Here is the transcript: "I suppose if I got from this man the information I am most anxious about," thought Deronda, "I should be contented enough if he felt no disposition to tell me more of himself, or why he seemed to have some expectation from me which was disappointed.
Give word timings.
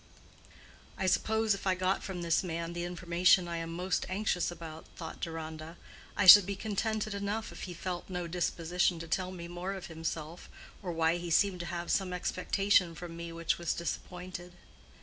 "I 0.97 1.05
suppose 1.05 1.53
if 1.53 1.67
I 1.67 1.75
got 1.75 2.01
from 2.01 2.23
this 2.23 2.43
man 2.43 2.73
the 2.73 2.85
information 2.85 3.47
I 3.47 3.57
am 3.57 3.71
most 3.71 4.03
anxious 4.09 4.49
about," 4.49 4.87
thought 4.95 5.19
Deronda, 5.21 5.77
"I 6.17 6.25
should 6.25 6.47
be 6.47 6.55
contented 6.55 7.13
enough 7.13 7.51
if 7.51 7.65
he 7.65 7.75
felt 7.75 8.09
no 8.09 8.25
disposition 8.25 8.97
to 8.97 9.07
tell 9.07 9.29
me 9.29 9.47
more 9.47 9.73
of 9.73 9.85
himself, 9.93 10.49
or 10.81 10.91
why 10.91 11.17
he 11.17 11.29
seemed 11.29 11.59
to 11.59 11.67
have 11.67 11.91
some 11.91 12.13
expectation 12.13 12.95
from 12.95 13.15
me 13.15 13.31
which 13.31 13.59
was 13.59 13.75
disappointed. 13.75 14.53